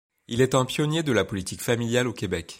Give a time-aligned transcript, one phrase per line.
[0.27, 2.49] Il est un pionnier de la politique familiale au Québec.